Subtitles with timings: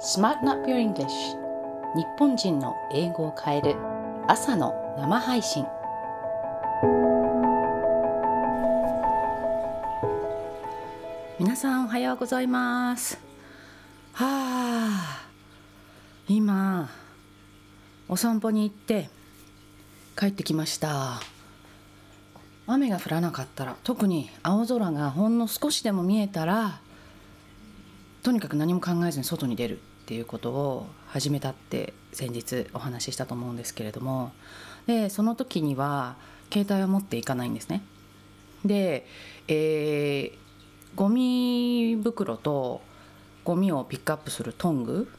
[0.00, 1.08] Smart Not Pure English.
[1.96, 3.76] 日本人の英語を変える。
[4.28, 5.66] 朝の生配信。
[11.40, 13.18] 皆さんおはようございます。
[14.12, 15.26] はあ
[16.28, 16.88] 今
[18.08, 19.10] お散歩に行って
[20.16, 21.20] 帰ってきました。
[22.68, 26.82] 雨が降らなかったら特に青空がほんの少しでも見えたら
[28.22, 29.80] とにかく何も考えずに外に出る。
[30.08, 34.32] っていうことを始めたって先日お話ししたと思うんですけれども
[34.86, 36.16] でその時には
[36.50, 37.82] 携帯を持っていかないんですね。
[38.64, 39.06] で、
[39.48, 40.38] えー、
[40.96, 42.80] ゴミ袋と
[43.44, 45.12] ゴミをピックアップするトング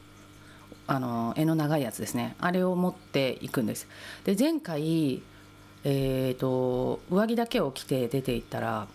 [0.88, 3.86] あの柄の長いやつですねあれを持っていくんです。
[4.24, 5.22] で前回
[5.84, 8.86] えーと、上着だけを着て出て行ったら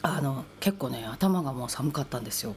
[0.00, 2.54] あの結構ね頭がもう寒かったんですよ。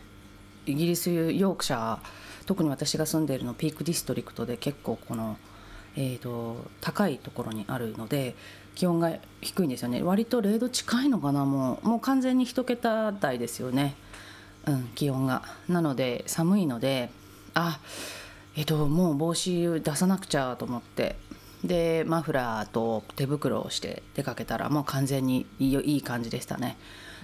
[0.67, 5.37] イギリスヨークシャー特に私が住んでいるのピークディストリクトで結構この、
[5.95, 8.35] えーと、高いところにあるので
[8.75, 10.01] 気温が低いんですよね。
[10.01, 13.95] 割と0度近いのかなもうもう完全に1桁台ですよね、
[14.65, 15.43] うん、気温が。
[15.69, 17.09] なので寒いので
[17.53, 17.79] あ
[18.55, 21.15] えっ、ー、ともう帽子出さなくちゃと思って
[21.63, 26.77] でマフラーと手袋をして出かけたらもう完全にいいいい感じでしたね。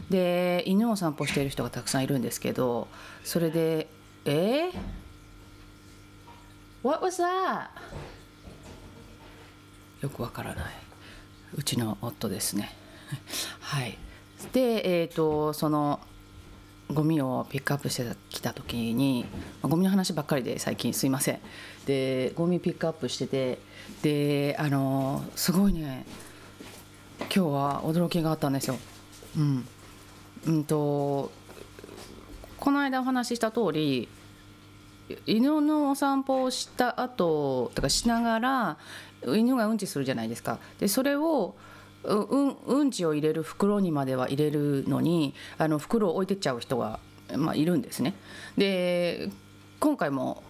[0.09, 2.87] で犬を散歩している人がたくさんいるんですけど
[3.23, 3.87] それで
[4.25, 4.73] 「えー、
[6.83, 7.69] What was that?」
[10.01, 10.65] よくわからない。
[11.55, 12.75] うちの夫ですね。
[13.59, 13.97] はい。
[14.53, 15.99] でえっ、ー、とその
[16.91, 19.25] ゴミをピックアップしてきた時に、
[19.61, 21.39] ゴミの話ばっかりで最近すいません。
[21.85, 23.59] でゴミピックアップしてて
[24.01, 26.05] であのすごいね。
[27.19, 28.77] 今日は驚きがあったんですよ。
[29.37, 29.67] うん、
[30.47, 31.31] うんと
[32.57, 34.07] この間お話しした通り
[35.25, 38.77] 犬のお散歩をした後とかしながら
[39.25, 40.59] 犬がうんちするじゃないですか。
[40.79, 41.55] でそれを
[42.03, 46.99] ううんちを入れる袋にまでは入れるのにあの袋を置いてっちゃう人が、
[47.35, 48.13] まあ、いるんですね。
[48.57, 49.29] で
[49.79, 50.43] 今回も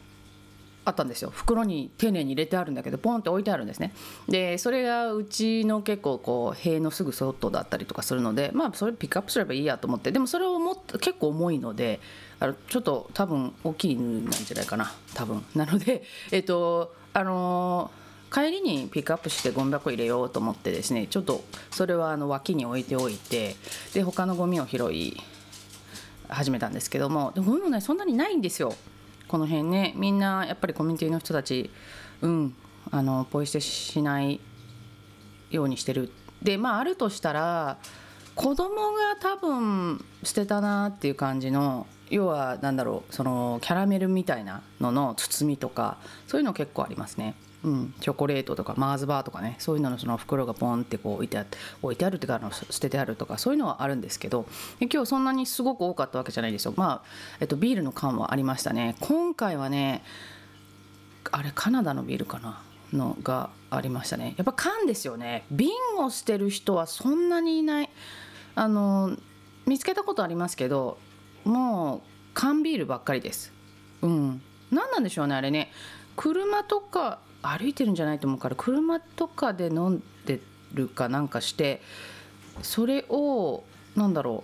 [0.89, 1.31] あったんですよ。
[1.33, 3.93] 袋に丁寧に入れてあるんだけどポンって置いてあるんですね。
[4.27, 10.11] でそれがうちの結構こう塀のすぐ外だったりとかするのでまあそれピックアップすればいいやと思って。
[10.11, 11.99] でもそれをも結構重いので
[12.39, 14.91] あのちょっと多分大きい犬なんじゃないかな。
[15.13, 15.45] 多分。
[15.55, 17.99] なので えっとあのー
[18.31, 23.55] 帰りにピックアップしてゴミ箱入れようと思ってですねちょっとそれはあの脇に置いておいて
[23.95, 25.17] で他のゴミを拾い
[26.27, 28.75] 始めたんですけどもでゴミもねそんなにないんですよ。
[29.29, 31.69] この辺ねみんなやっぱりコミュニティの人たち
[32.21, 32.55] うん
[32.91, 34.41] あのポイ捨てしない
[35.51, 37.77] ようにしてるでまああるとしたら
[38.35, 45.97] 子供が多分捨てたなっていう感じの要は何だろうそのキャラメルみたいなのの包みとか
[46.27, 47.35] そういうの結構ありますね。
[47.61, 51.45] うん、チョコレートとかマーズバーとかねそういうののその袋がポンってこう置いてあ
[51.81, 54.45] 置いてあるっていうかあの捨ててあるとかそういうのはあるんですけど
[54.79, 56.73] 今日そんなにすごく多かったわけじゃないですよ。
[56.77, 57.09] まあ、
[57.41, 58.95] えっと、ビールの缶はありましたね。
[59.01, 60.03] 今回はね
[61.31, 62.61] あれカナダのビールかな？
[62.93, 64.33] のがありましたね。
[64.37, 65.45] やっぱ缶ですよね。
[65.51, 65.69] 瓶
[65.99, 67.89] を捨てる人はそんなにいない。
[68.55, 69.15] あの
[69.67, 70.97] 見つけたことありますけど
[71.43, 72.01] もう
[72.33, 73.51] 缶ビールばっかりです。
[74.01, 74.41] うん。
[74.71, 75.71] 何なんでしょうねあれね。
[76.15, 80.39] 車とか歩いてるんじゃないと思うから車とかで飲んで
[80.73, 81.81] るかなんかして
[82.61, 83.63] それを
[83.95, 84.43] なんだろ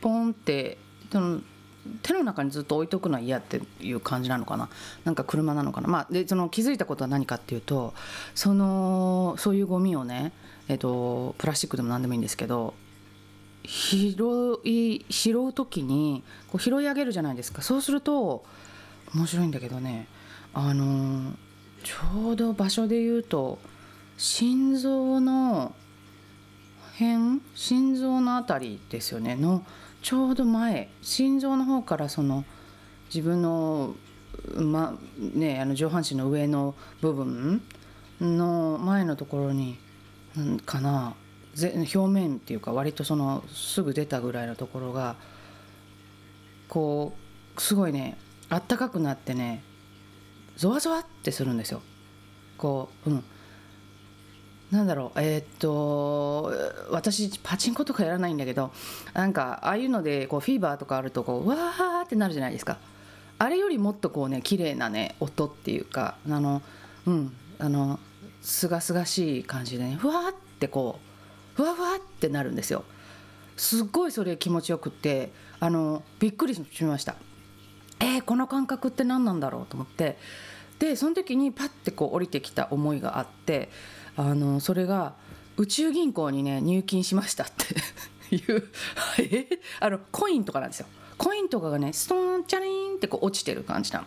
[0.00, 0.78] うポンって
[1.10, 1.40] その
[2.02, 4.70] 手の中にずっと置いとくのは嫌っていう感じなのかな。
[5.04, 5.88] なんか車なのかな。
[5.88, 7.92] まあでその気づいたことは何かっていうと
[8.34, 10.32] そのそういうゴミをね
[10.68, 12.74] えっとプラスチックでも何でもいいんですけど
[13.64, 17.60] 拾い拾う時にこう拾い上げるじゃないですか。
[17.60, 18.44] そうすると
[19.14, 20.08] 面白いんだけどね。
[20.54, 21.32] あの
[21.82, 23.58] ちょうど場所で言うと
[24.16, 25.74] 心臓の
[26.98, 29.34] 辺心臓の辺りですよね。
[29.34, 29.64] の
[30.00, 32.44] ちょうど前心臓の方からその
[33.06, 33.94] 自分の,、
[34.56, 37.62] まね、あの上半身の上の部分
[38.20, 39.78] の前のところに
[40.66, 41.14] かな
[41.56, 45.16] 表面っていうか割とそのすぐ出たぐらいのところが
[46.68, 47.14] こ
[47.56, 48.16] うすごいね
[48.48, 49.62] あったかくなってね
[50.56, 51.82] ゾワゾワってするんですよ。
[52.58, 53.24] こううん。
[54.70, 56.52] なんだろうえー、っと
[56.90, 58.72] 私パチンコとかやらないんだけど
[59.12, 62.78] なんかああいうのでこうフィーバーとかあるとこうわーってなるじゃないですか。
[63.38, 66.62] あれよりもっとこうね綺麗なね音っていうかあの
[67.06, 68.00] うんあの
[68.42, 70.98] すがすがしい感じでねふわーってこ
[71.52, 72.84] うふわふわってなるんですよ。
[73.56, 75.30] すっごいそれ気持ちよくって
[75.60, 77.14] あのびっくりしました。
[78.00, 80.18] えー、この感覚って何なんだろうと思って。
[80.78, 83.70] でその時にパッてこう降りてきた思いがあって
[84.16, 85.14] あのそれが
[85.56, 87.46] 宇宙銀行にね入金しましたっ
[88.28, 88.70] て いう
[89.18, 89.48] え？
[89.80, 90.86] あのコインとかなんですよ。
[91.16, 94.06] コインとかがねストーンチャリーンってこう落ちてる感じなの。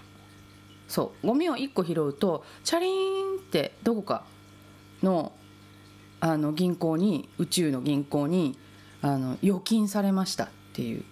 [0.87, 1.27] そう。
[1.27, 4.25] ゴミを1個拾うとチャリーンってどこか
[5.01, 5.31] の
[6.19, 8.57] あの銀行に宇宙の銀行に
[9.01, 11.05] あの預金されましたっていう、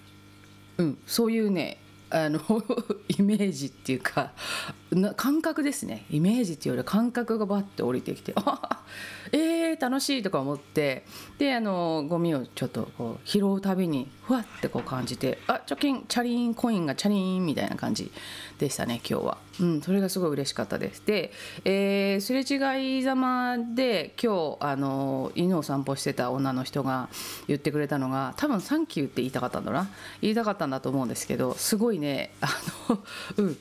[0.80, 1.78] うん、そういうね
[2.10, 2.40] あの
[3.10, 4.32] イメージっていうか
[5.16, 6.06] 感覚ですね。
[6.10, 8.84] イメージっていうより感覚がバッて降りてきてあ
[9.32, 11.04] えー、楽しいとか思って
[11.38, 18.12] であのゴミをちょっとこう拾うたびにふわってこう感じてあ貯金チャリンコインがチャリンみたいな感じ
[18.58, 21.06] でしたね今日は、うん、それがすごい嬉しかったです。
[21.06, 21.32] で、
[21.64, 27.10] えー、すれ違いざまで今日あの犬を散歩してた女の人が
[27.48, 29.90] 言ってくれたのが多分「サンキュー」って言いたかったんだな。
[30.22, 32.48] 言いたかったんだと思うんですけどすごいねあ
[32.90, 33.00] の
[33.38, 33.58] うん。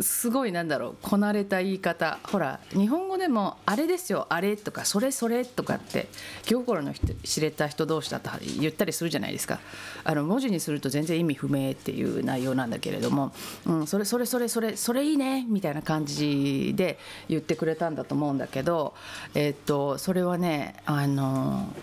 [0.00, 6.08] すごいなんだろうこなれた言い方ほら日本語でも「あれですよあれ」とか「それそれ」とかって
[6.44, 6.92] 気心の
[7.24, 8.30] 知れた人同士だと
[8.60, 9.60] 言ったりするじゃないですか
[10.04, 13.32] あの文字にすると全然意味不明っていう内容なんだけれども
[13.66, 16.98] 「うん、それそれそれそれそれいいね」みたいな感じで
[17.28, 18.94] 言ってくれたんだと思うんだけど
[19.34, 21.74] えっとそれはねあの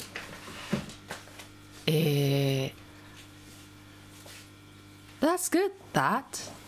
[1.88, 2.86] えー
[5.26, 6.24] That's good, that っ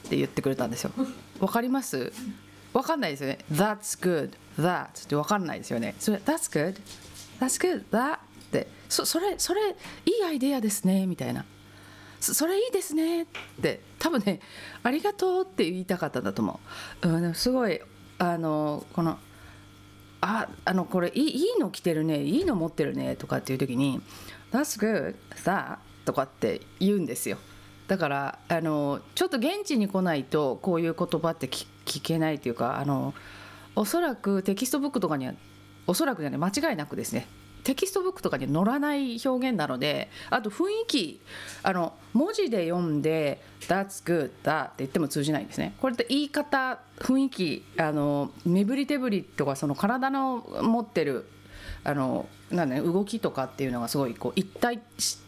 [0.09, 0.91] て言ってくれたんですよ。
[1.39, 2.11] わかります？
[2.73, 3.39] わかんないですよね。
[3.51, 5.95] That's good, that ってわかんないですよね。
[5.99, 6.79] それ、That's good,
[7.39, 8.19] That's good, that っ
[8.51, 8.67] て。
[8.89, 9.61] そそれ、それ、
[10.05, 11.07] いいアイデアですね。
[11.07, 11.45] みたいな。
[12.19, 13.23] それいいですね。
[13.23, 13.25] っ
[13.61, 13.81] て。
[13.99, 14.39] 多分ね
[14.83, 16.59] ありがとうって言いたかったんだと思
[17.03, 17.79] う、うん、すごい
[18.19, 19.19] あのこの
[20.21, 22.23] ああのこれいいいいの着てるね。
[22.23, 23.15] いいの持ってるね。
[23.15, 24.01] とかっていう時に
[24.51, 25.15] 「That's good?
[25.45, 27.37] That」とかって言うんですよ。
[27.87, 31.67] だからあのちょっと現地に来ないとこういう言葉って聞
[32.01, 33.13] けないというかあの
[33.75, 35.33] おそらくテキストブックとかには
[35.85, 37.27] おそらくじゃない間違いなくですね
[37.63, 41.21] テキストブックとかに載らない表現なのであと雰囲気
[41.63, 45.75] あの文字で読んで「That's good」だって言っても通じないんですね。
[45.81, 51.29] これって言い方雰囲気あの身振り手振りとかその体の持ってる
[51.83, 54.79] あのなんね、動きとかっていうのがすごいこう一体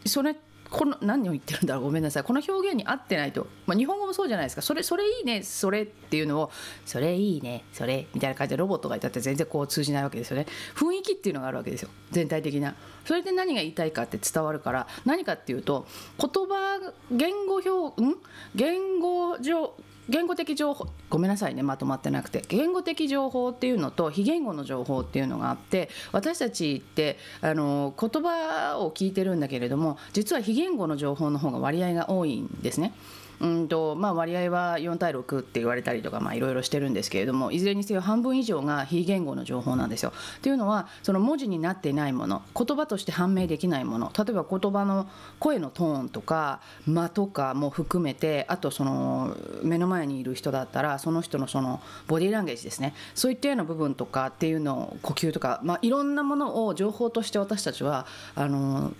[0.06, 0.34] それ
[0.70, 1.84] この何を言ってるんだろう。
[1.84, 2.22] ごめんなさい。
[2.22, 4.62] この表現に合ってないと、まあ、日本語もそうじゃないですか。
[4.62, 5.42] それそれいいね。
[5.42, 6.50] それっていうのを
[6.86, 7.64] それいいね。
[7.72, 8.06] それ。
[8.14, 10.46] みたいな感じでロボットがいたって全然こう通じないわけですよね。
[10.76, 11.90] 雰囲気っていうのがあるわけですよ。
[12.12, 12.76] 全体的な。
[13.04, 14.86] それで何が言いたいかって伝わるから。
[15.04, 15.86] 何かっていうと
[16.18, 16.78] 言葉
[17.10, 18.16] 言語表ん？
[18.54, 19.74] 言語上
[20.08, 32.92] 言語的情報ごめんなさいねまとまってなくて言語的情報っていうのと非言語の情報っていうのがあって私たちってあの言葉を聞いてるんだけれども実は非言語の情報の方が割合が多いんですね。
[33.40, 40.12] うんとまあ、割合は4対6って言われたりとかいろいろしてるんですけれどもいずれにせよ半分以上が非言語の情報なんですよ。
[40.42, 45.08] というのはその文字になっていないもの言葉として判明できないもの例えば言葉の
[45.38, 58.92] 声のトーンとか間とかも含めてあとその目の前にいる人だったらその人のそのボディーランゲージですねそういったような部分とかっていうのを呼吸とか、まあ、いろんなものを情報として私たちはあの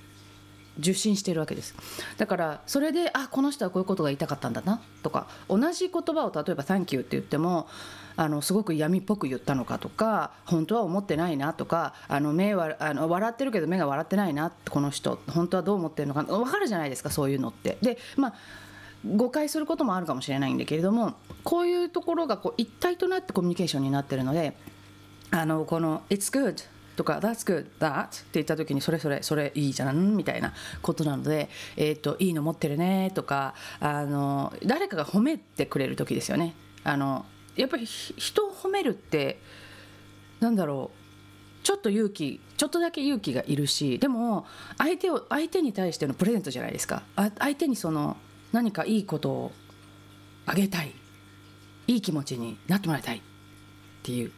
[0.80, 1.74] 受信してるわけです
[2.16, 7.68] だからそれであこの人はこういうことが言いたかったんだなとか同じ言葉を例えば「サンキュー」って言っても
[8.16, 17.78] あのすごく闇っぽく言ったのかとか本当は思ってないなとかあの目はあの笑ってるけど目が笑ってないなこの人本当はどう思ってるのか分かるじゃないですかそういうのって。
[17.80, 18.34] でまあ
[19.06, 24.54] 誤解することもあるかもしれないんだけれどもこういうところがこう一体となってコミュニケーションになってるので
[25.30, 26.62] あのこの「It's good」
[27.00, 30.52] とか「That's good that」って言った時にそれそれそれいいじゃんみたいな
[30.82, 36.54] ことなので「えーと、いいの持ってるね」とかあの誰かが褒めてくれる時ですよね。
[36.84, 37.24] あの
[37.56, 39.40] やっぱり人を褒めるって
[40.40, 48.18] なんだろうちょっと勇気ちょっとだけ勇気がいるしでも相手を相手に対してのプレゼントじゃないですか相手にその
[48.52, 49.52] 何かいいことを
[50.44, 50.92] あげたい
[51.86, 53.20] いい気持ちになってもらいたいっ
[54.02, 54.32] ていう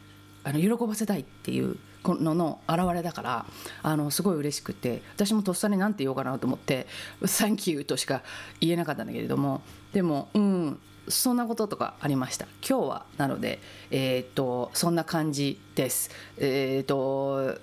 [0.45, 3.45] あの喜ばせたいっていうのの表れだから
[3.81, 6.87] あのすごい嬉しくて私もとっさに何て言おうかなと思って
[7.25, 8.23] 「サンキュー」としか
[8.59, 9.61] 言えなかったんだけれども
[9.93, 12.45] でもうんそんなこととかありました。
[12.67, 13.59] 今日はなので
[13.91, 16.09] えー、っとそんな感じです。
[16.37, 17.59] えー、っと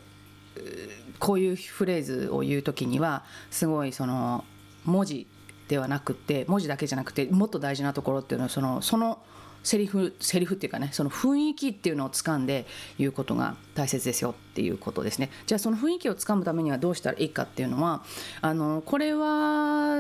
[1.19, 4.45] こういうフレーズを言う時にはすごいその
[4.85, 5.27] 文字
[5.69, 9.19] ではなくて文字だけじゃなくてもっと大事なところっていうのはそのその
[9.63, 12.67] セリフセリフっていうかねその雰囲気っていうのをつかんで
[12.99, 18.03] 言うことが大切ですよっていうことですねじゃあその雰囲気をつかむためにはどうしたらいいかっていうのは
[18.41, 19.99] あのこれは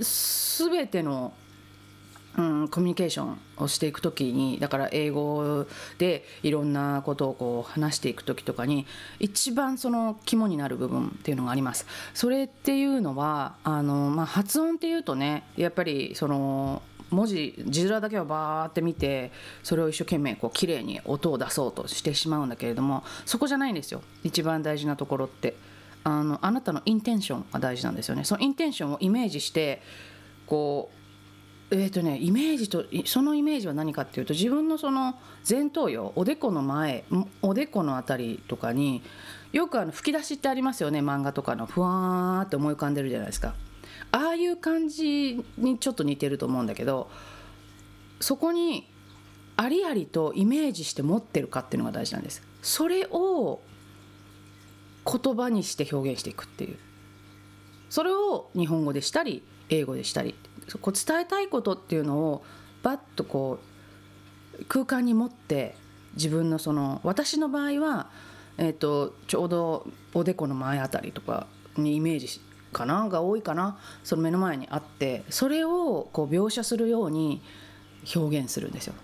[0.00, 1.34] 全ての
[2.36, 5.66] うん、コミュニケーションをしていく時にだから英語
[5.98, 8.86] でいろんなことをこう話していく時とかに
[9.20, 11.86] 一番その肝になる部分っていうのがあります。
[12.12, 16.82] それっていうのはあの、まあ、発音っていうとねやっぱりその
[17.14, 24.02] 文字字面だけをバーって見てそれを一生懸命こう綺麗に音を出そうとしてしまうんだけれどもそこじゃないんですよ。
[24.22, 25.56] 一番大事なところって。
[26.06, 28.24] あのあなたのインテンションが大事なんですよね。
[28.24, 29.80] そのインテンションをイメージして
[30.46, 31.04] こう
[31.70, 35.14] えーとね、イメージとそのイメージは何かっていうと自分のその
[35.48, 37.04] 前頭葉おでこの前
[37.42, 39.02] おでこの辺りとかに
[39.50, 41.00] よくあの吹き出しってありますよね。
[41.00, 43.54] 漫画とかのふわーって思い浮かんでるじゃないですか。
[44.14, 47.10] ああいう感じにちょっと似てると思うんだけど
[48.20, 48.88] そこに
[49.56, 52.42] ありありとイメージして持ってるかっていうのが大事なんです。
[52.62, 53.60] それを
[55.04, 56.78] 言葉にして表現していくっていう。
[57.90, 60.34] それを日本語でしたり英語でしたり
[60.80, 62.44] こう伝えたいことっていうのを
[62.82, 63.58] バッとこ
[64.60, 65.74] う空間に持って
[66.14, 68.10] 自分のその私の場合は、
[68.58, 72.40] えーと、ちょうどおでこの前あたりとかにイメージ
[72.74, 77.40] かなが多いかなその目の前にあってそれをこう描写するように
[78.14, 78.94] 表現するんですよ。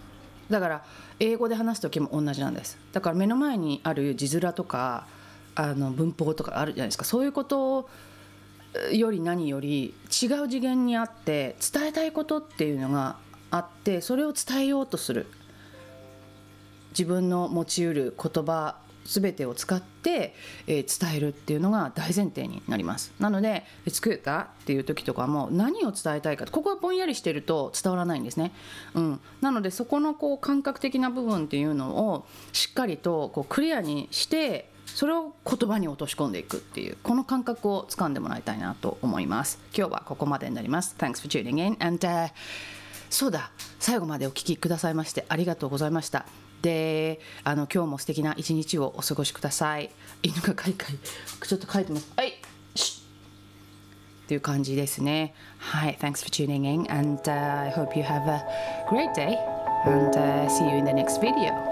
[0.50, 0.84] だから
[1.20, 2.76] 英語で話す時も同じなんです。
[2.92, 5.06] だから目の前にある字面とか
[5.54, 7.04] あの文法とかあるじゃないですか。
[7.04, 7.90] そういうことを
[8.92, 13.16] より何より違う次元にあって伝えたいことっていうのが
[13.50, 15.26] あってそれを伝えようとする。
[16.90, 20.34] 自分の持ちうる言葉全てを使って、
[20.66, 23.12] えー、伝えるっていうのが大前提になります。
[23.18, 28.52] なので「作った」っていう時とかも何を伝えたいかここはぼんやりしてると伝わらないんですね、
[28.94, 39.60] うん、なのでそこのこう感覚的な部分っていうのをしっかりとこうクリアにしてそれを言葉に落とし込んでいくっていうこの感覚をつかんでもらいたいなと思います。
[39.76, 40.96] 今日はここまでになります。
[40.98, 42.30] Thanks for tuning in and、uh,
[43.08, 43.50] そうだ。
[43.78, 46.49] 最後までお聞きくださいましてありがとうございました。
[46.62, 49.90] であの今日も素敵な一日をお過ごしください
[50.22, 50.98] 犬がかいかい
[51.46, 52.32] ちょっと書いてますはいっ
[54.30, 58.44] ていう感じですねはい Thanks for tuning in and、uh, I hope you have a
[58.88, 59.36] great day
[59.86, 61.69] and、uh, see you in the next video